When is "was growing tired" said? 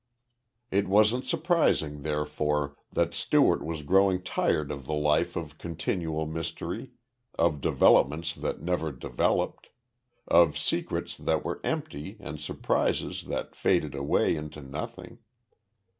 3.63-4.71